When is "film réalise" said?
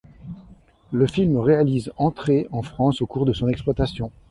1.05-1.91